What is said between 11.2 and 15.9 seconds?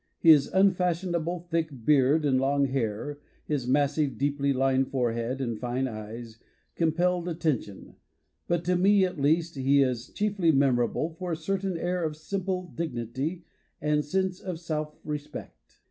a certain air of simple dignity and sense of self respect.